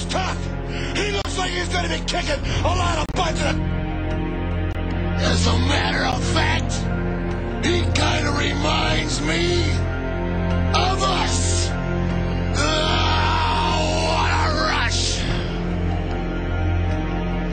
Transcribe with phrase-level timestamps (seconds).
[0.00, 0.38] is tough.
[0.96, 3.40] He looks like he's going to be kicking a lot of butts.
[5.22, 6.72] As a matter of fact,
[7.64, 9.62] he kind of reminds me
[10.72, 11.68] of us.
[12.56, 13.72] Oh,
[14.08, 15.20] what a rush!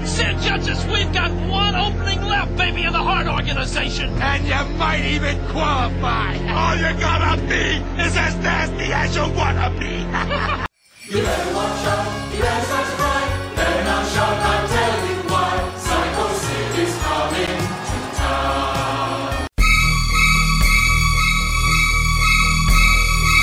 [0.10, 4.10] Sid Justice, we've got one opening left, baby, in the Heart Organization.
[4.22, 6.38] And you might even qualify.
[6.54, 10.68] All you gotta be is as nasty as you wanna be.
[11.10, 13.24] You better watch out, you better start to cry.
[13.56, 15.56] Better not shout, I'll tell you why.
[15.80, 19.48] Sycho Sid is coming to town.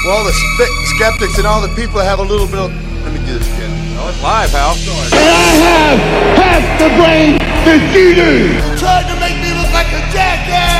[0.04, 2.70] Well, the spe- skeptics and all the people have a little bit of.
[3.02, 3.72] Let me do this again.
[3.96, 4.76] Oh, it's live, Hal.
[8.76, 10.73] Tried to make me look like a jackass.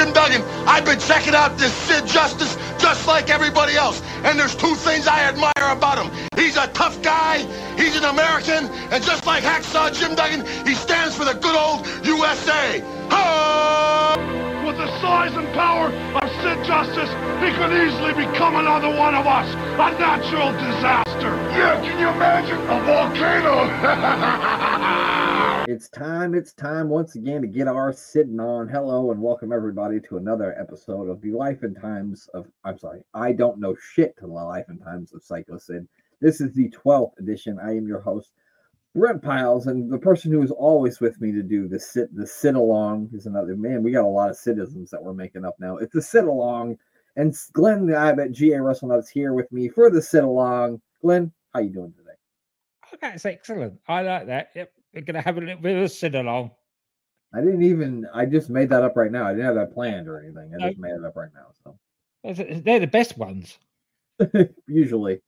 [0.00, 0.40] Jim Duggan.
[0.66, 4.00] I've been checking out this Sid Justice just like everybody else.
[4.24, 6.10] And there's two things I admire about him.
[6.36, 7.44] He's a tough guy,
[7.76, 11.86] he's an American, and just like hacksaw Jim Duggan, he stands for the good old
[12.06, 12.80] USA.
[13.10, 14.64] Ho!
[14.66, 17.10] With the size and power of Sid Justice,
[17.44, 19.52] he could easily become another one of us.
[19.52, 21.28] A natural disaster.
[21.52, 22.56] Yeah, can you imagine?
[22.56, 23.68] A volcano.
[25.70, 28.68] It's time, it's time once again to get our sitting on.
[28.68, 33.04] Hello and welcome everybody to another episode of the Life and Times of I'm sorry,
[33.14, 35.86] I don't know shit to the Life and Times of Sycho Sid.
[36.20, 37.60] This is the 12th edition.
[37.62, 38.32] I am your host,
[38.96, 42.26] Brent Piles, and the person who is always with me to do the sit the
[42.26, 43.84] sit along is another man.
[43.84, 45.76] We got a lot of citizens that we're making up now.
[45.76, 46.78] It's the sit along.
[47.14, 50.82] And Glenn the I bet GA Russell Nuts here with me for the sit along.
[51.00, 52.98] Glenn, how you doing today?
[53.00, 53.78] That's excellent.
[53.86, 54.48] I like that.
[54.56, 54.72] Yep.
[54.94, 56.50] We're going to have a little bit of a sit along.
[57.32, 58.06] I didn't even.
[58.12, 59.26] I just made that up right now.
[59.26, 60.50] I didn't have that planned or anything.
[60.52, 60.68] I No.
[60.68, 61.52] just made it up right now.
[61.62, 63.56] So They're the best ones.
[64.66, 65.20] usually,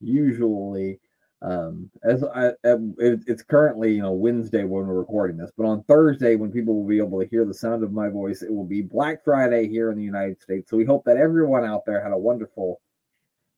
[0.00, 0.98] usually,
[1.42, 6.36] um, as I, it's currently you know Wednesday when we're recording this, but on Thursday
[6.36, 8.80] when people will be able to hear the sound of my voice, it will be
[8.82, 10.70] Black Friday here in the United States.
[10.70, 12.80] So we hope that everyone out there had a wonderful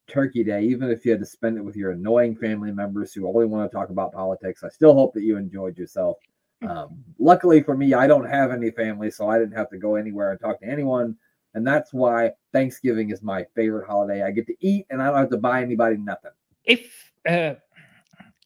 [0.06, 3.26] Turkey Day, even if you had to spend it with your annoying family members who
[3.26, 4.62] only want to talk about politics.
[4.62, 6.19] I still hope that you enjoyed yourself.
[6.62, 9.97] Um, luckily for me, I don't have any family, so I didn't have to go
[9.97, 11.16] anywhere and talk to anyone.
[11.54, 14.22] And that's why Thanksgiving is my favorite holiday.
[14.22, 16.32] I get to eat and I don't have to buy anybody nothing.
[16.64, 17.54] If uh,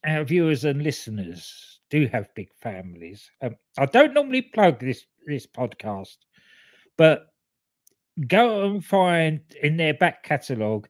[0.05, 5.45] our viewers and listeners do have big families, um, I don't normally plug this this
[5.45, 6.17] podcast,
[6.97, 7.27] but
[8.27, 10.87] go and find in their back catalogue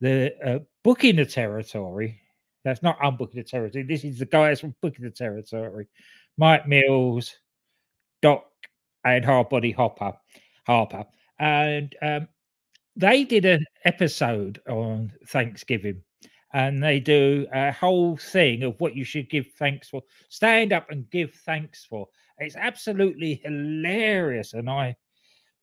[0.00, 2.20] the uh, booking the territory.
[2.64, 3.84] That's not unbooking the territory.
[3.84, 5.88] This is the guys from booking the territory.
[6.36, 7.34] Mike Mills,
[8.22, 8.44] Doc,
[9.04, 10.12] and Hardbody Hopper,
[10.66, 11.04] Harper,
[11.38, 12.28] and um,
[12.96, 16.02] they did an episode on Thanksgiving,
[16.52, 20.02] and they do a whole thing of what you should give thanks for.
[20.28, 22.06] Stand up and give thanks for.
[22.38, 24.96] It's absolutely hilarious, and I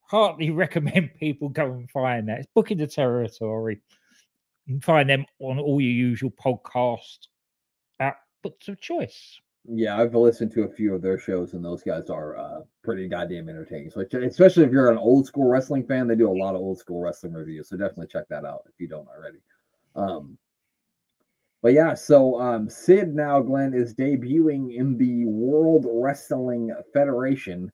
[0.08, 2.40] heartily recommend people go and find that.
[2.40, 3.82] It's booking the territory.
[4.66, 7.28] You can find them on all your usual podcast
[8.02, 9.40] outputs of choice.
[9.68, 13.08] Yeah, I've listened to a few of their shows, and those guys are uh, pretty
[13.08, 13.90] goddamn entertaining.
[13.90, 16.78] So, especially if you're an old school wrestling fan, they do a lot of old
[16.78, 17.70] school wrestling reviews.
[17.70, 19.40] So definitely check that out if you don't already.
[19.96, 20.38] Um,
[21.64, 27.72] but yeah, so um, Sid now, Glenn, is debuting in the World Wrestling Federation.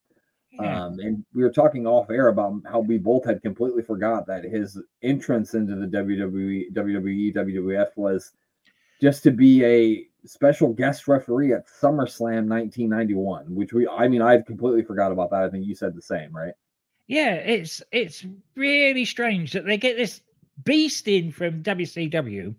[0.51, 0.85] Yeah.
[0.85, 4.43] Um, and we were talking off air about how we both had completely forgot that
[4.43, 8.33] his entrance into the WWE, WWE, WWF was
[8.99, 14.41] just to be a special guest referee at SummerSlam 1991, which we, I mean, I
[14.41, 15.43] completely forgot about that.
[15.43, 16.53] I think you said the same, right?
[17.07, 18.25] Yeah, it's it's
[18.55, 20.21] really strange that they get this
[20.63, 22.55] beast in from WCW,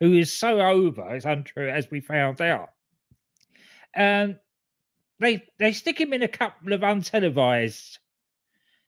[0.00, 1.14] who is so over.
[1.14, 2.70] It's untrue, as we found out.
[3.94, 4.38] And
[5.22, 7.98] they they stick him in a couple of untelevised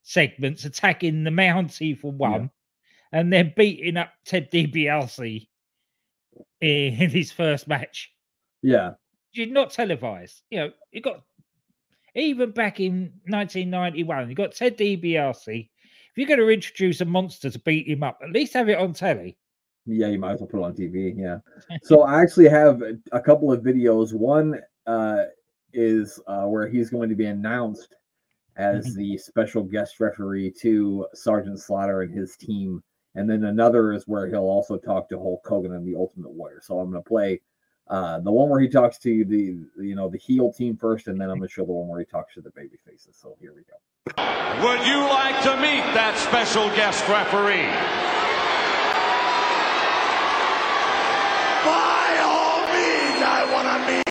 [0.03, 2.51] segments, attacking the Mountie for one,
[3.13, 5.49] and then beating up Ted DiBiase
[6.61, 8.13] in his first match.
[8.63, 8.93] Yeah.
[9.33, 10.43] You're not televised.
[10.51, 11.23] You know, you got
[12.15, 15.69] Even back in 1991, you got Ted DiBiase.
[15.69, 18.79] If you're going to introduce a monster to beat him up, at least have it
[18.79, 19.37] on telly.
[19.87, 21.15] Yeah, you might as well put it on TV.
[21.17, 21.39] Yeah.
[21.83, 22.83] So I actually have
[23.13, 24.15] a couple of videos.
[24.15, 25.25] One uh,
[25.75, 27.97] is uh, where he's going to be announced
[28.57, 32.83] as the special guest referee to Sergeant Slaughter and his team,
[33.15, 36.61] and then another is where he'll also talk to Hulk Hogan and the Ultimate Warrior.
[36.63, 37.41] So I'm going to play
[37.89, 41.21] uh, the one where he talks to the you know the heel team first, and
[41.21, 43.17] then I'm going to show the one where he talks to the baby faces.
[43.21, 43.77] So here we go.
[44.63, 47.69] Would you like to meet that special guest referee?
[51.67, 54.04] By all means, I want to meet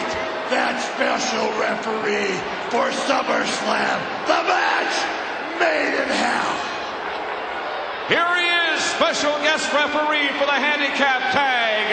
[0.63, 2.39] that special referee
[2.71, 3.99] for SummerSlam,
[4.31, 4.95] the match
[5.59, 6.55] made in hell.
[8.07, 11.83] Here he is, special guest referee for the handicap tag,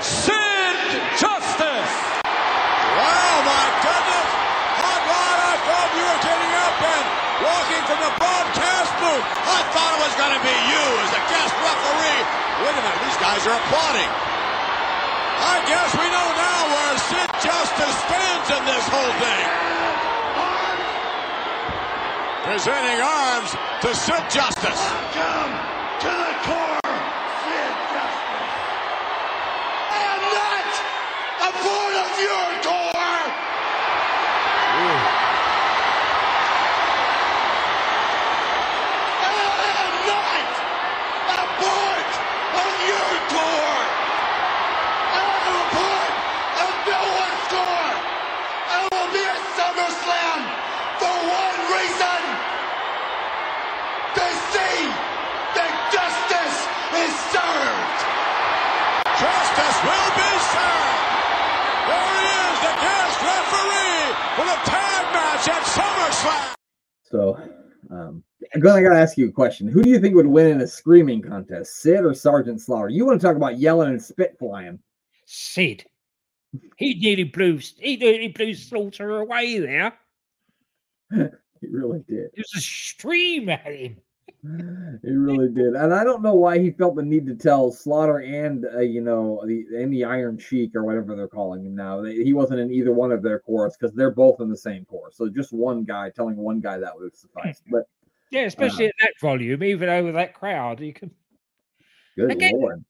[0.00, 0.76] Sid
[1.20, 1.92] Justice.
[2.24, 4.28] Wow, my goodness!
[4.80, 7.04] Hot Rod, I thought you were getting up and
[7.44, 9.26] walking from the broadcast booth.
[9.44, 12.22] I thought it was going to be you as a guest referee.
[12.64, 14.08] Wait a minute, these guys are applauding.
[15.36, 19.46] I guess we know now where Sid Justice stands in this whole thing.
[22.44, 23.50] Presenting arms
[23.82, 24.82] to Sid Justice.
[25.14, 25.52] Come
[26.02, 26.80] to the corps,
[27.46, 28.54] Sid Justice.
[29.94, 30.70] I am not
[31.46, 33.30] a part of your corps.
[39.22, 39.30] I
[39.70, 40.50] am not
[41.38, 42.10] a part
[42.62, 43.86] of your corps.
[45.06, 46.12] I am a part
[46.62, 47.96] of no one's corps.
[48.66, 50.40] I will be at SummerSlam
[51.00, 52.20] for one reason
[54.16, 54.78] to see
[55.56, 56.58] that justice
[57.04, 58.00] is served.
[59.20, 61.06] Justice will be served.
[61.86, 66.54] There he is, the guest referee for the tag match at SummerSlam.
[67.04, 67.38] So,
[67.90, 68.24] um,
[68.58, 69.68] Glenn, I got to ask you a question.
[69.68, 72.88] Who do you think would win in a screaming contest, Sid or Sergeant Slaughter?
[72.88, 74.78] You want to talk about yelling and spit flying?
[75.26, 75.84] Sid.
[76.76, 79.98] He nearly blew he nearly blew Slaughter away there.
[81.60, 82.26] He really did.
[82.34, 83.96] It was a stream at him.
[85.02, 88.18] He really did, and I don't know why he felt the need to tell Slaughter
[88.18, 92.00] and uh, you know the and the Iron Sheik or whatever they're calling him now.
[92.00, 94.84] They, he wasn't in either one of their cores because they're both in the same
[94.84, 95.10] corps.
[95.12, 97.62] So just one guy telling one guy that would suffice.
[97.70, 97.84] But
[98.30, 101.10] Yeah, especially at that volume, even over that crowd, you can.
[102.16, 102.84] good Again, lord,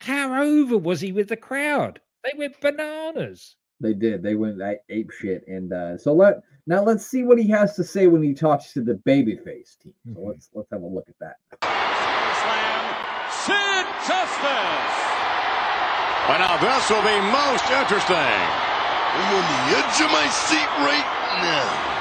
[0.00, 2.00] How over was he with the crowd?
[2.24, 3.56] They went bananas.
[3.80, 4.22] They did.
[4.22, 7.76] They went a- ape shit, and uh, so let now let's see what he has
[7.76, 9.94] to say when he talks to the babyface team.
[10.14, 11.36] So let's let's have a look at that.
[11.62, 12.84] SummerSlam,
[13.46, 14.96] Sid Justice.
[16.28, 18.16] Well, now this will be most interesting.
[18.16, 21.08] I'm on the edge of my seat right
[21.40, 21.98] now.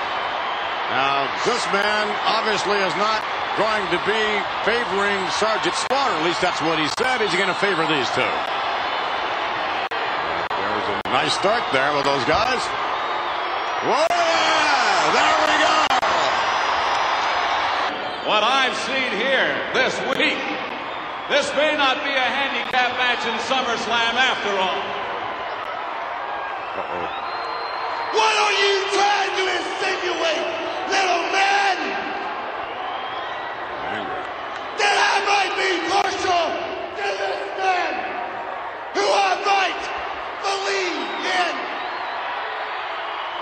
[0.91, 3.23] Now, this man obviously is not
[3.57, 4.23] going to be
[4.63, 6.15] favoring Sergeant Slaughter.
[6.15, 7.19] At least that's what he said.
[7.19, 8.56] He's going to favor these two.
[11.17, 12.61] There's a nice start there with those guys.
[13.81, 14.05] Whoa!
[15.17, 15.77] There we go!
[18.29, 20.37] What I've seen here this week,
[21.33, 24.77] this may not be a handicap match in SummerSlam after all.
[28.13, 30.45] What are you trying to insinuate,
[30.85, 31.77] little man?
[34.77, 36.45] That I might be partial
[36.93, 38.05] to this man
[38.93, 39.56] who I might
[40.47, 41.03] believe
[41.43, 41.55] in.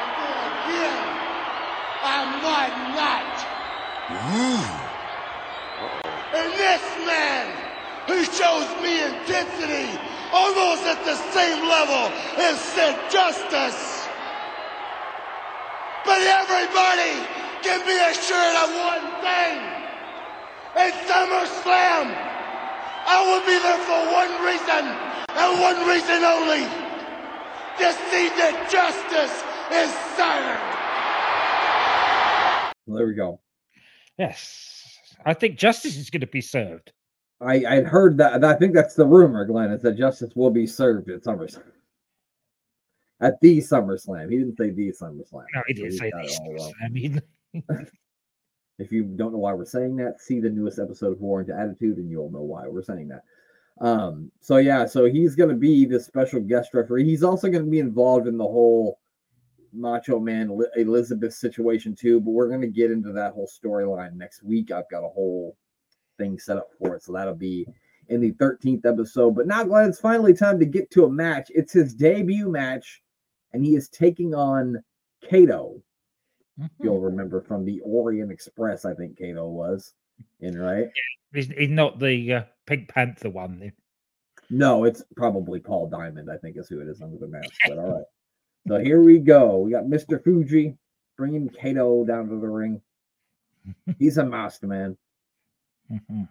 [0.01, 1.03] And then again,
[2.01, 3.29] I might not.
[6.35, 7.45] And this man
[8.07, 9.89] who shows me intensity
[10.33, 14.07] almost at the same level as Sid Justice.
[16.05, 17.17] But everybody
[17.61, 19.57] can be assured of one thing.
[20.75, 22.05] At SummerSlam,
[23.07, 24.83] I will be there for one reason
[25.33, 26.84] and one reason only.
[27.77, 30.75] To see that justice is served.
[32.87, 33.39] Well, there we go.
[34.17, 34.97] Yes.
[35.25, 36.91] I think justice is going to be served.
[37.41, 38.43] I I'd heard that.
[38.45, 41.63] I think that's the rumor, Glenn, is that justice will be served at SummerSlam.
[43.21, 44.31] At the SummerSlam.
[44.31, 45.43] He didn't say the SummerSlam.
[45.53, 46.39] No, he didn't he's say got it this.
[46.39, 46.73] all wrong.
[46.83, 47.21] I mean,
[48.77, 51.57] If you don't know why we're saying that, see the newest episode of War into
[51.57, 53.23] Attitude, and you'll know why we're saying that.
[53.81, 57.03] Um, so yeah, so he's gonna be the special guest referee.
[57.05, 58.99] He's also gonna be involved in the whole
[59.73, 64.71] Macho Man Elizabeth situation too, but we're gonna get into that whole storyline next week.
[64.71, 65.57] I've got a whole
[66.17, 67.67] thing set up for it, so that'll be
[68.07, 69.35] in the 13th episode.
[69.35, 71.51] But now, Glenn, it's finally time to get to a match.
[71.53, 73.03] It's his debut match,
[73.51, 74.81] and he is taking on
[75.21, 75.81] Kato.
[76.59, 76.69] Mhm.
[76.81, 79.93] You'll remember from the Orient Express, I think Kato was
[80.39, 80.87] in, right?
[81.33, 83.59] He's, he's not the uh, Pink Panther one.
[83.59, 83.73] Then.
[84.49, 87.51] No, it's probably Paul Diamond, I think is who it is under the mask.
[87.67, 88.05] But all right.
[88.67, 89.59] So here we go.
[89.59, 90.23] We got Mr.
[90.23, 90.77] Fuji
[91.17, 92.81] bringing Kato down to the ring.
[93.99, 94.97] He's a master man.
[95.91, 96.27] Mhm.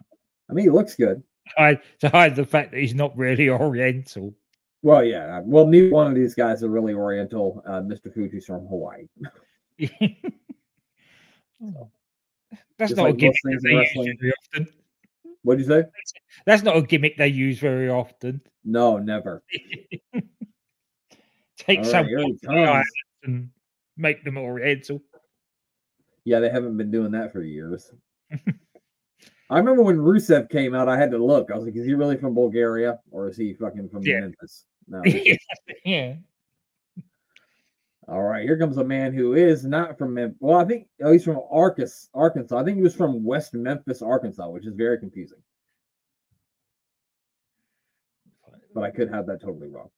[0.49, 1.23] I mean, he looks good.
[1.57, 4.33] Hide, to hide the fact that he's not really Oriental.
[4.81, 5.41] Well, yeah.
[5.43, 7.63] Well, neither one of these guys are really Oriental.
[7.65, 8.13] Uh, Mr.
[8.13, 9.07] Fuji's from Hawaii.
[12.77, 14.67] That's Just not like a gimmick that they use very often.
[15.43, 15.83] What'd you say?
[16.45, 18.41] That's not a gimmick they use very often.
[18.63, 19.43] No, never.
[21.57, 22.67] Take some right, here he off the comes.
[22.67, 22.89] islands
[23.23, 23.49] and
[23.97, 25.01] make them Oriental.
[26.25, 27.91] Yeah, they haven't been doing that for years.
[29.49, 31.51] I remember when Rusev came out, I had to look.
[31.51, 34.21] I was like, is he really from Bulgaria or is he fucking from Yeah.
[34.21, 34.65] Memphis?
[34.87, 35.01] No.
[35.85, 36.15] yeah.
[38.07, 40.37] All right, here comes a man who is not from Memphis.
[40.39, 42.57] Well, I think oh, he's from Arkansas, Arkansas.
[42.57, 45.39] I think he was from West Memphis, Arkansas, which is very confusing.
[48.75, 49.89] But I could have that totally wrong.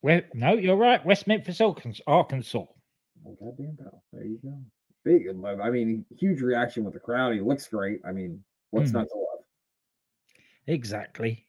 [0.00, 1.04] Well, no, you're right.
[1.04, 2.02] West Memphis, Arkansas.
[2.06, 4.02] Oh, goddamn pal.
[4.12, 4.58] There you go.
[5.04, 5.26] Big.
[5.28, 7.34] I mean, huge reaction with the crowd.
[7.34, 8.00] He looks great.
[8.06, 8.94] I mean, what's Mhm.
[8.94, 9.44] not to love?
[10.68, 11.46] Exactly.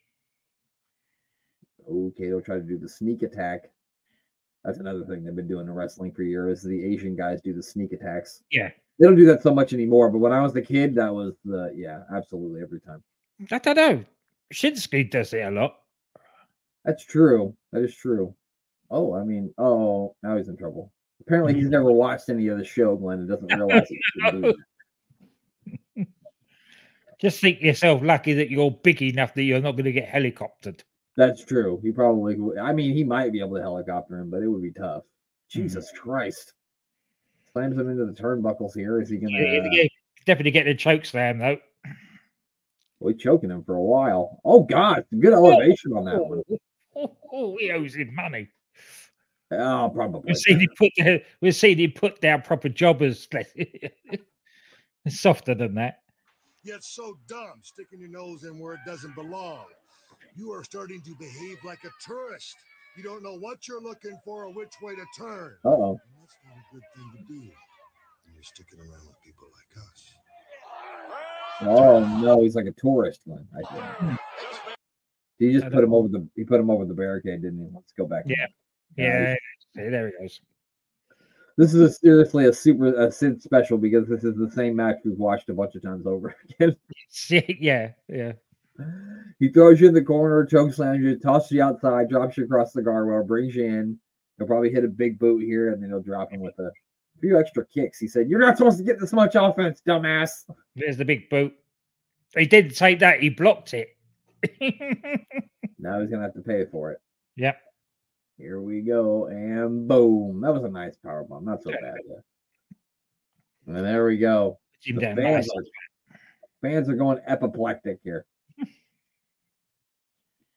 [1.88, 3.72] Oh, Kato try to do the sneak attack.
[4.63, 6.63] That's another thing they've been doing in wrestling for years.
[6.63, 8.43] The Asian guys do the sneak attacks.
[8.50, 8.70] Yeah.
[9.00, 11.34] They don't do that so much anymore, but when I was the kid, that was
[11.43, 13.03] the yeah, absolutely every time.
[13.51, 14.05] I don't know.
[14.53, 15.79] Shinsuke does it a lot.
[16.86, 17.55] That's true.
[17.72, 18.36] That is true.
[18.91, 20.91] Oh, I mean, oh, now he's in trouble.
[21.22, 24.55] Apparently, he's never watched any of the show, Glenn, and doesn't realize he's been doing
[25.96, 26.08] that.
[27.20, 30.82] Just think yourself lucky that you're big enough that you're not going to get helicoptered.
[31.15, 31.79] That's true.
[31.84, 34.63] He probably, would- I mean, he might be able to helicopter him, but it would
[34.63, 35.03] be tough.
[35.03, 35.62] Mm-hmm.
[35.62, 36.53] Jesus Christ!
[37.51, 39.00] Slams him into the turnbuckles here.
[39.00, 39.38] Is he gonna?
[39.38, 39.88] Yeah, yeah, uh,
[40.25, 41.58] definitely get the choke slam though.
[43.00, 44.39] Well, he's choking him for a while.
[44.43, 46.41] Oh God, good oh, elevation on that one.
[46.50, 46.58] Oh
[46.96, 48.50] oh, oh, oh, he owes him money.
[49.51, 50.24] Oh, probably.
[50.25, 53.27] We've seen him put down, we've seen him put down proper jobbers.
[53.32, 54.24] It's
[55.20, 56.00] softer than that.
[56.63, 59.65] Yet so dumb, sticking your nose in where it doesn't belong.
[60.36, 62.56] You are starting to behave like a tourist.
[62.98, 65.56] You don't know what you're looking for or which way to turn.
[65.66, 66.00] Uh oh.
[66.20, 70.13] That's not a good thing to do when you're sticking around with people like us.
[71.62, 73.48] Oh no, he's like a tourist one.
[73.56, 74.20] I think.
[75.40, 76.28] He just put him over the.
[76.36, 77.68] He put him over the barricade, didn't he?
[77.74, 78.24] Let's go back.
[78.28, 78.48] Yeah.
[78.96, 79.36] Yeah,
[79.75, 80.40] Yeah, there he goes.
[81.58, 84.98] This is a, seriously a super a Sid special because this is the same match
[85.06, 86.75] we've watched a bunch of times over again.
[87.30, 88.34] Yeah, yeah.
[89.39, 92.72] He throws you in the corner, choke slams you, tosses you outside, drops you across
[92.72, 94.00] the guardrail, brings you in.
[94.38, 96.72] He'll probably hit a big boot here, and then he'll drop him with a
[97.22, 98.00] few extra kicks.
[98.00, 101.53] He said, "You're not supposed to get this much offense, dumbass." There's the big boot.
[102.36, 103.89] He didn't say that, he blocked it.
[105.80, 107.00] Now he's gonna have to pay for it.
[107.36, 107.58] yep.
[108.38, 110.39] Here we go, and boom!
[110.39, 111.44] That was a nice power bomb.
[111.44, 111.96] Not so bad.
[112.08, 113.75] Yeah.
[113.75, 114.60] And there we go.
[114.86, 115.63] The fans, are,
[116.62, 118.25] fans are going apoplectic here.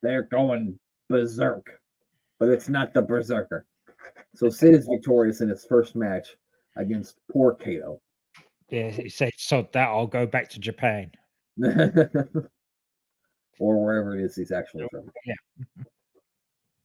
[0.01, 0.77] They're going
[1.09, 1.79] berserk,
[2.39, 3.63] but it's not the Berzerker.
[4.35, 6.35] So Sid is victorious in his first match
[6.75, 7.99] against poor Kato.
[8.69, 11.11] Yeah, he said, sod that, I'll go back to Japan.
[13.59, 15.09] or wherever it is he's actually from.
[15.25, 15.33] Yeah.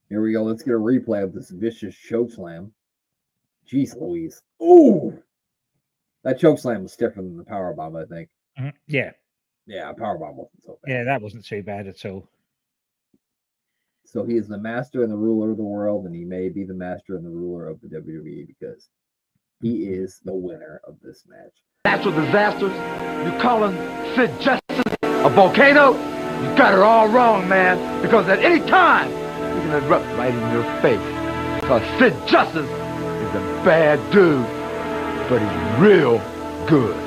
[0.09, 0.43] Here we go.
[0.43, 2.71] Let's get a replay of this vicious choke slam.
[3.71, 4.41] Jeez Louise.
[4.61, 5.21] Ooh.
[6.23, 8.29] That choke slam was stiffer than the power bomb, I think.
[8.59, 8.73] Mhm.
[8.87, 9.11] Yeah,
[9.65, 10.91] Yeah, power bomb wasn't so bad.
[10.91, 12.27] yeah, that wasn't too bad at all.
[14.13, 16.63] So he is the master and the ruler of the world, and he may be
[16.63, 18.87] the master and the ruler of the WWE because
[19.59, 21.51] he is the winner of this match.
[21.83, 22.73] natural disasters.
[23.25, 23.75] You call him
[24.13, 25.93] Sid Justice a volcano?
[25.93, 28.03] You got it all wrong, man.
[28.03, 31.61] Because at any time, he can erupt right in your face.
[31.61, 34.45] Because Sid Justice is a bad dude,
[35.27, 36.19] but he's real
[36.67, 37.02] good.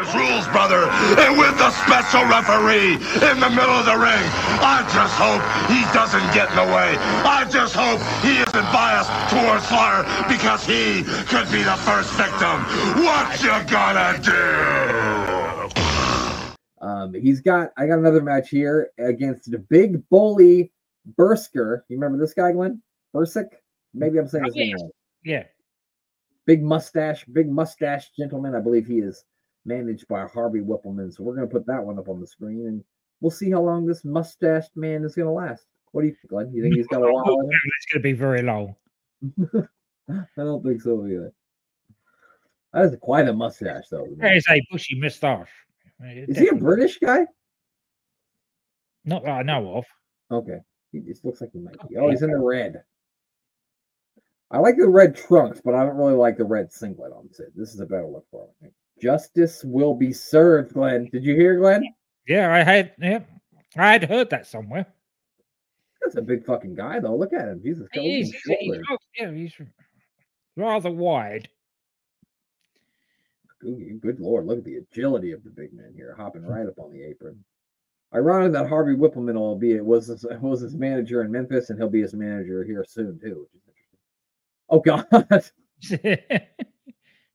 [0.00, 0.88] Sergeant Slaughter's rules, brother,
[1.20, 2.94] and with the special referee
[3.30, 4.24] in the middle of the ring.
[4.62, 6.96] I just hope he doesn't get in the way.
[7.24, 12.64] I just hope he isn't biased towards Slaughter because he could be the first victim.
[13.04, 15.70] What you gonna do?
[16.80, 20.72] Um, he's got I got another match here against the big bully
[21.18, 21.82] Bursker.
[21.88, 22.82] You remember this guy, Glenn?
[23.14, 23.48] Bursick?
[23.92, 24.90] Maybe I'm saying his name wrong.
[25.24, 25.44] Yeah,
[26.46, 28.54] Big mustache, big mustache gentleman.
[28.54, 29.24] I believe he is
[29.64, 31.12] managed by Harvey Wippleman.
[31.12, 32.84] So we're gonna put that one up on the screen and
[33.20, 35.66] we'll see how long this mustached man is gonna last.
[35.92, 36.52] What do you think, Glenn?
[36.52, 38.76] You think he's got a while it's going to be very long.
[40.08, 41.32] I don't think so either.
[42.72, 44.06] That is quite a mustache, though.
[44.06, 44.18] man.
[44.18, 45.50] There's a bushy moustache.
[46.00, 47.26] Uh, Is he a British guy?
[49.04, 49.84] Not that I know of.
[50.30, 50.58] Okay.
[50.92, 51.96] He just looks like he might be.
[51.96, 52.82] Oh, he's in the red.
[54.52, 57.52] I like the red trunks, but I don't really like the red singlet on Sid.
[57.54, 58.70] This is a better look for him.
[59.00, 61.08] Justice will be served, Glenn.
[61.10, 61.82] Did you hear, Glenn?
[62.26, 62.92] Yeah, I had.
[62.98, 63.20] Yeah,
[63.76, 64.86] I had heard that somewhere.
[66.02, 67.16] That's a big fucking guy, though.
[67.16, 67.62] Look at him.
[67.62, 67.88] Jesus.
[67.92, 69.52] He he's- he's- oh, yeah, he's
[70.56, 71.48] rather wide.
[73.60, 76.78] Good, good lord, look at the agility of the big man here, hopping right up
[76.78, 77.44] on the apron.
[78.14, 81.78] Ironic that Harvey Wippleman will be it was his, was his manager in Memphis, and
[81.78, 83.46] he'll be his manager here soon too.
[83.52, 83.98] Which is interesting.
[84.70, 85.04] Oh God,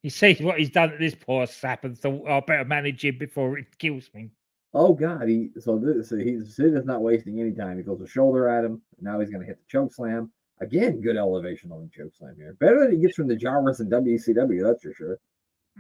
[0.05, 3.03] he sees what he's done to this poor sap and thought, oh, I better manage
[3.03, 4.29] him before it kills me.
[4.75, 5.27] oh God.
[5.27, 7.77] He so this so he's Sid is not wasting any time.
[7.77, 8.83] He goes a shoulder at him.
[9.01, 10.31] Now he's gonna hit the choke slam
[10.61, 11.01] again.
[11.01, 12.55] Good elevation on the choke slam here.
[12.59, 14.61] Better than he gets from the Jarvis and WCW.
[14.63, 15.17] That's for sure.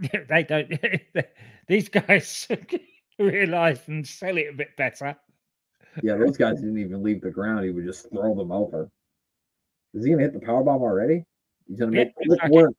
[0.27, 0.73] they don't.
[1.67, 2.47] these guys
[3.19, 5.15] realize and sell it a bit better.
[6.01, 7.63] Yeah, those guys didn't even leave the ground.
[7.63, 8.89] He would just throw them over.
[9.93, 11.25] Is he gonna hit the power bomb already?
[11.67, 12.49] He's gonna Yeah, make quick okay.
[12.49, 12.73] work.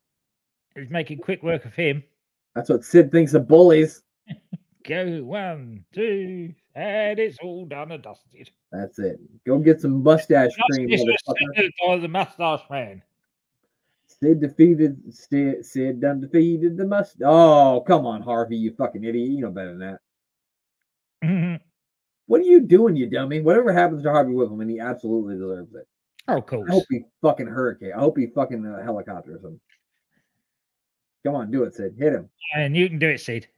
[0.77, 2.05] He's making quick work of him.
[2.55, 4.03] That's what Sid thinks of bullies.
[4.87, 8.51] Go one, two, and it's all done and dusted.
[8.71, 9.19] That's it.
[9.45, 12.01] Go get some mustache cream, motherfucker.
[12.03, 13.03] the mustache man.
[14.07, 17.17] Sid defeated Sid, Sid done defeated the must.
[17.25, 19.31] Oh, come on, Harvey, you fucking idiot.
[19.31, 19.99] You know better than that.
[21.25, 21.61] Mhm.
[22.27, 23.41] What are you doing, you dummy?
[23.41, 25.87] Whatever happens to Harvey Wippleman, he absolutely deserves it.
[26.29, 26.69] Oh, course.
[26.69, 27.93] I hope he fucking hurricane.
[27.97, 29.61] I hope he fucking uh, helicopters him.
[31.25, 31.95] Come on, do it, Sid.
[31.99, 32.29] Hit him.
[32.57, 33.49] And you can do it, Sid.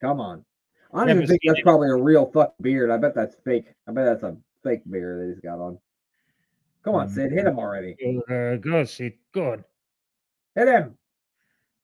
[0.00, 0.44] Come on.
[0.92, 1.64] I don't Never even think that's it.
[1.64, 2.90] probably a real fucking beard.
[2.90, 3.66] I bet that's fake.
[3.88, 5.78] I bet that's a fake beard that he's got on.
[6.84, 7.32] Come on, Sid.
[7.32, 7.94] Hit him already.
[8.28, 9.14] Uh, good, Sid.
[9.32, 9.64] Good.
[10.54, 10.98] Hit him.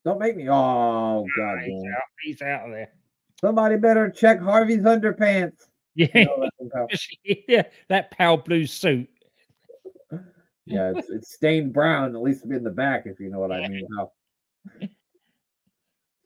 [0.05, 0.49] Don't make me.
[0.51, 1.59] Oh, God.
[1.65, 2.03] He's out.
[2.23, 2.91] He's out of there.
[3.41, 5.67] Somebody better check Harvey's underpants.
[5.95, 6.09] Yeah.
[6.15, 6.49] You know
[6.89, 6.99] that
[7.49, 9.09] yeah, that pale blue suit.
[10.67, 13.67] yeah, it's, it's stained brown, at least in the back, if you know what I
[13.69, 13.87] mean.
[13.97, 14.13] How.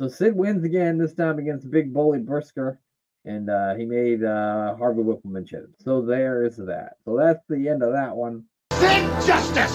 [0.03, 2.81] So Sid wins again, this time against Big Bully Brisker,
[3.25, 5.71] and uh, he made uh, Harvey Wippleman chip.
[5.79, 6.97] So there is that.
[7.05, 8.43] So that's the end of that one.
[8.73, 9.71] Sid Justice,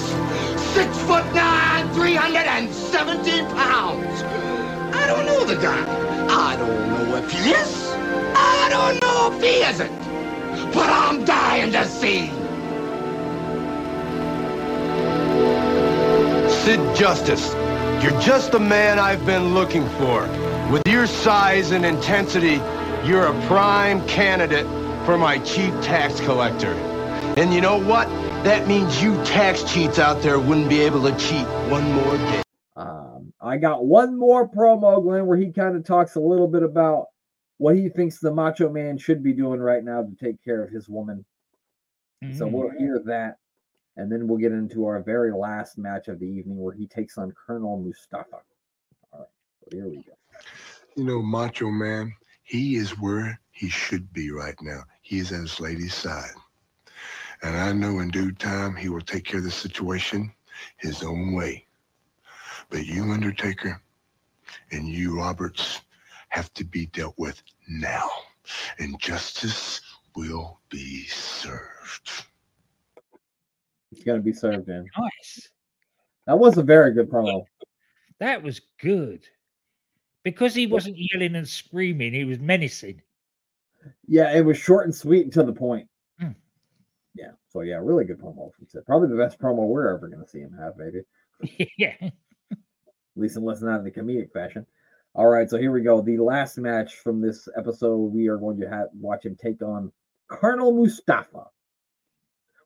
[0.74, 4.22] six foot nine, 317 pounds.
[4.94, 5.86] I don't know the guy.
[6.28, 7.88] I don't know if he is.
[8.36, 10.74] I don't know if he isn't.
[10.74, 12.28] But I'm dying to see.
[16.66, 17.54] Sid Justice,
[18.02, 20.28] you're just the man I've been looking for.
[20.72, 22.62] With your size and intensity,
[23.08, 24.66] you're a prime candidate
[25.06, 26.74] for my chief tax collector.
[27.38, 28.08] And you know what?
[28.44, 32.42] That means you tax cheats out there wouldn't be able to cheat one more day.
[32.76, 36.64] Um, I got one more promo, Glenn, where he kind of talks a little bit
[36.64, 37.08] about
[37.58, 40.70] what he thinks the Macho Man should be doing right now to take care of
[40.70, 41.26] his woman.
[42.36, 43.38] So we'll hear that,
[43.98, 47.18] and then we'll get into our very last match of the evening where he takes
[47.18, 48.38] on Colonel Mustafa.
[49.12, 49.28] All right,
[49.60, 50.14] so here we go.
[50.96, 54.84] You know, Macho Man, he is where he should be right now.
[55.02, 56.32] He is at his lady's side.
[57.42, 60.32] And I know in due time he will take care of the situation
[60.78, 61.66] his own way.
[62.70, 63.82] But you, Undertaker,
[64.72, 65.82] and you, Roberts,
[66.30, 68.10] have to be dealt with now.
[68.80, 69.82] And justice
[70.16, 72.27] will be served.
[73.92, 74.86] It's gonna be served in.
[74.98, 75.50] Nice.
[76.26, 77.44] That was a very good promo.
[78.20, 79.26] That was good.
[80.24, 83.02] Because he wasn't yelling and screaming, he was menacing.
[84.08, 85.88] Yeah, it was short and sweet and to the point.
[86.20, 86.32] Hmm.
[87.16, 88.86] Yeah, so yeah, really good promo from Sid.
[88.86, 91.02] Probably the best promo we're ever gonna see him have, maybe.
[91.78, 91.96] yeah.
[92.02, 92.12] At
[93.16, 94.66] least unless not in the comedic fashion.
[95.16, 96.02] All right, so here we go.
[96.02, 99.92] The last match from this episode, we are going to have watch him take on
[100.28, 101.46] Colonel Mustafa.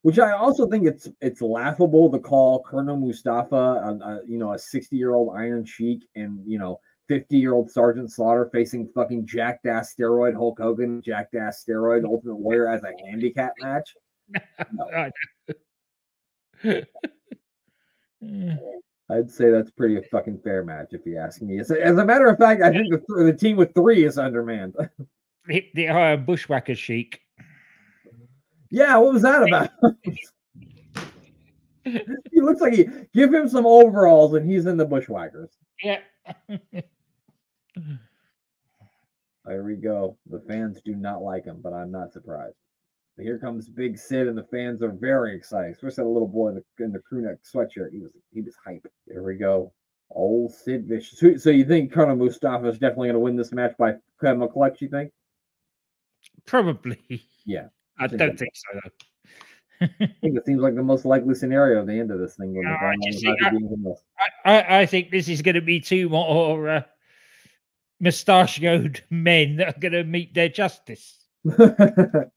[0.04, 4.54] Which I also think it's it's laughable to call Colonel Mustafa, a, a, you know,
[4.54, 8.90] a sixty year old Iron Sheik, and you know, fifty year old Sergeant Slaughter facing
[8.96, 13.94] fucking jacked ass steroid Hulk Hogan, jacked ass steroid Ultimate Warrior as a handicap match.
[14.74, 15.12] Know.
[19.12, 21.60] I'd say that's pretty a fucking fair match if you ask me.
[21.60, 24.18] As a, as a matter of fact, I think the, the team with three is
[24.18, 24.76] undermanned.
[25.48, 27.20] the, the uh, bushwhacker chic.
[28.72, 29.70] Yeah, what was that about?
[32.32, 35.52] he looks like he give him some overalls and he's in the bushwhackers.
[35.84, 36.00] Yeah.
[39.46, 40.18] There we go.
[40.30, 42.56] The fans do not like him, but I'm not surprised.
[43.18, 45.72] But here comes Big Sid, and the fans are very excited.
[45.74, 47.92] Especially the little boy in the, in the crew neck sweatshirt.
[47.92, 48.86] He was he was hype.
[49.08, 49.74] There we go.
[50.12, 51.20] Old Sid Vicious.
[51.20, 54.40] Who- So you think Colonel Mustafa is definitely going to win this match by Kevin
[54.40, 54.76] McClellan?
[54.80, 55.12] You think?
[56.46, 57.00] Probably.
[57.46, 57.68] Yeah.
[58.02, 58.80] I think don't think so.
[58.84, 58.90] Though.
[59.82, 59.88] I
[60.22, 62.54] think it seems like the most likely scenario at the end of this thing.
[62.54, 64.04] No, I think I- being the most-
[64.46, 66.84] I, I, I think this is going to be two more uh,
[68.00, 71.26] mustachioed men that are going to meet their justice.
[71.44, 72.30] the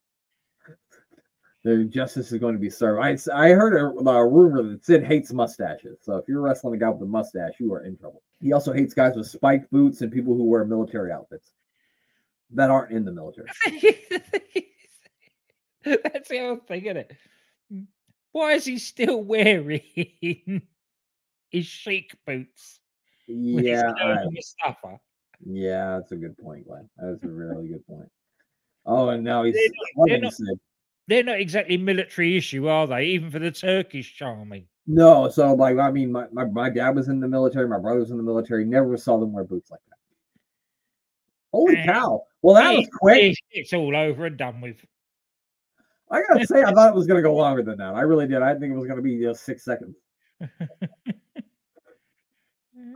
[1.89, 3.29] justice is going to be served.
[3.31, 5.99] I heard a, a rumor that Sid hates mustaches.
[6.03, 8.23] So if you're wrestling a guy with a mustache, you are in trouble.
[8.41, 11.53] He also hates guys with spiked boots and people who wear military outfits
[12.51, 13.49] that aren't in the military.
[16.03, 17.13] That's the other thing, isn't it?
[18.33, 19.81] Why is he still wearing
[21.51, 22.81] his chic boots?
[23.29, 23.93] Yeah,
[24.31, 24.99] Mustafa?
[25.47, 26.89] yeah, that's a good point, Glenn.
[26.97, 28.11] That's a really good point.
[28.87, 29.63] Oh, and now he's They're
[29.97, 30.59] not- they're not-
[31.07, 33.05] They're not exactly military issue, are they?
[33.07, 34.69] Even for the Turkish army.
[34.87, 38.01] No, so like I mean, my, my, my dad was in the military, my brother
[38.01, 38.65] was in the military.
[38.67, 39.97] Never saw them wear boots like that.
[41.53, 42.23] Holy Eh, cow!
[42.43, 43.37] Well, that was It- quick.
[43.53, 44.77] It's all over and done with.
[46.11, 47.95] I gotta say, I thought it was gonna go longer than that.
[47.95, 48.43] I really did.
[48.43, 49.97] I think it was gonna be just six seconds.
[50.41, 50.49] I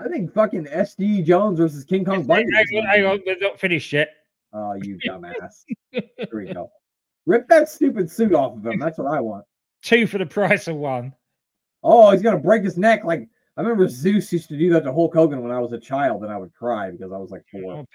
[0.11, 2.53] think fucking SD Jones versus King Kong Bundy.
[2.53, 4.11] Hang is on, gonna hang be- on, we're not finished yet.
[4.53, 5.64] Oh, you dumbass!
[5.90, 6.71] Here we go.
[7.27, 8.79] Rip that stupid suit off of him.
[8.79, 9.44] That's what I want.
[9.83, 11.12] Two for the price of one.
[11.83, 13.05] Oh, he's gonna break his neck.
[13.05, 15.81] Like I remember Zeus used to do that to Hulk Hogan when I was a
[15.81, 17.75] child, and I would cry because I was like four.
[17.75, 17.87] Oh,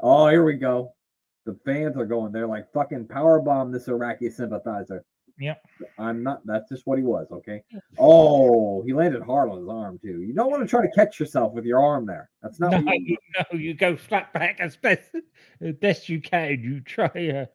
[0.00, 0.94] oh here we go.
[1.46, 2.32] The fans are going.
[2.32, 5.04] They're like fucking power bomb this Iraqi sympathizer.
[5.38, 5.64] Yep.
[5.98, 6.44] I'm not.
[6.44, 7.26] That's just what he was.
[7.32, 7.62] Okay.
[7.98, 10.20] Oh, he landed hard on his arm too.
[10.20, 12.28] You don't want to try to catch yourself with your arm there.
[12.42, 12.72] That's not.
[12.72, 13.16] No, what you
[13.52, 15.10] no, you go flat back as best
[15.62, 16.60] as best you can.
[16.60, 17.06] You try.
[17.06, 17.46] Uh,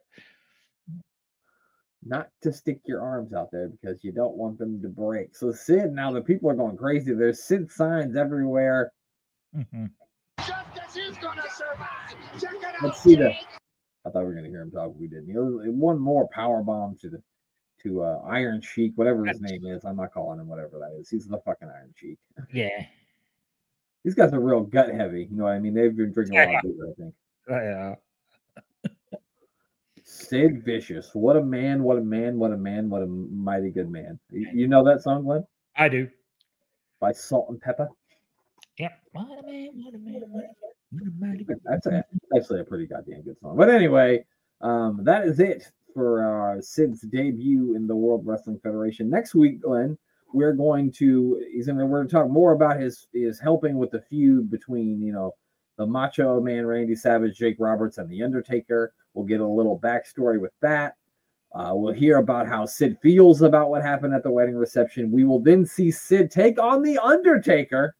[2.04, 5.34] not to stick your arms out there because you don't want them to break.
[5.36, 7.12] So Sid, now the people are going crazy.
[7.12, 8.92] There's Sid signs everywhere.
[9.56, 9.90] mhm.
[12.82, 13.32] Let's see the.
[14.06, 15.30] I thought we were gonna hear him talk, but we didn't.
[15.30, 17.22] It was one more power bomb to the
[17.82, 19.84] to uh, Iron Sheik, whatever his name is.
[19.84, 21.10] I'm not calling him whatever that is.
[21.10, 22.18] He's the fucking Iron Sheik.
[22.52, 22.86] Yeah.
[24.04, 25.28] These guys are real gut heavy.
[25.30, 25.74] You know what I mean?
[25.74, 27.14] They've been drinking a lot of beer, I think.
[27.48, 27.94] Yeah.
[30.04, 31.10] Sid Vicious.
[31.12, 34.18] What a man, what a man, what a man, what a mighty good man.
[34.30, 35.44] You, you know that song, Glenn?
[35.76, 36.08] I do.
[37.00, 37.88] By Salt-N-Pepa?
[38.78, 38.92] Yep.
[39.12, 40.75] What a man, what a man, what a what a mighty good
[41.64, 42.04] That's a,
[42.36, 43.56] actually a pretty goddamn good song.
[43.56, 44.24] But anyway,
[44.60, 49.08] um, that is it for uh, Sid's debut in the World Wrestling Federation.
[49.08, 49.96] Next week, Glenn,
[50.32, 54.00] we're going to he's gonna we're gonna talk more about his his helping with the
[54.00, 55.34] feud between you know
[55.78, 58.92] the Macho Man Randy Savage, Jake Roberts, and the Undertaker.
[59.14, 60.96] We'll get a little backstory with that.
[61.54, 65.10] Uh, we'll hear about how Sid feels about what happened at the wedding reception.
[65.10, 67.94] We will then see Sid take on the Undertaker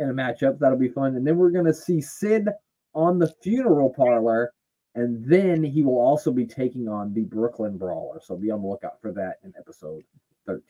[0.00, 0.58] in a matchup.
[0.58, 1.16] That'll be fun.
[1.16, 2.48] And then we're going to see Sid
[2.94, 4.52] on the funeral parlor.
[4.96, 8.20] And then he will also be taking on the Brooklyn Brawler.
[8.20, 10.02] So be on the lookout for that in episode
[10.46, 10.62] 13.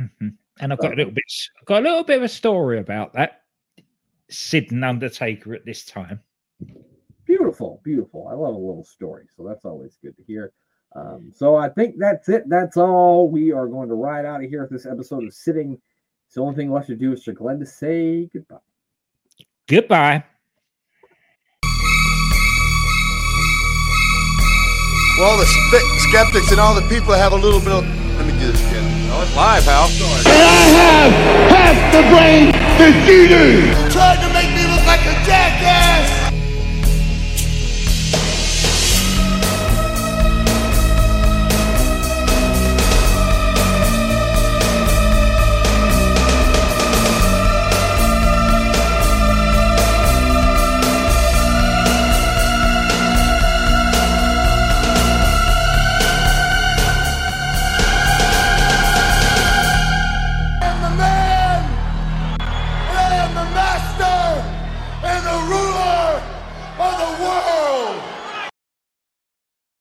[0.00, 0.36] Mhm.
[0.60, 1.24] And I've got a little bit,
[1.60, 3.42] I've got a little bit of a story about that.
[4.30, 6.20] Sid and Undertaker at this time.
[7.24, 8.26] Beautiful, beautiful.
[8.28, 9.26] I love a little story.
[9.36, 10.52] So that's always good to hear.
[10.96, 12.48] Um, so I think that's it.
[12.48, 13.28] That's all.
[13.28, 15.80] We are going to ride out of here with this episode of Sitting.
[16.28, 18.56] So the only thing left to do is for Glenn to say goodbye.
[19.68, 20.24] Goodbye.
[25.16, 27.86] Well, all the spe- skeptics and all the people that have a little bit of.
[28.18, 28.82] Let me do this again.
[29.14, 29.86] Oh, it's live, pal.
[29.86, 31.12] And I have
[31.54, 33.70] half the brain that you do.
[33.94, 34.33] Tried to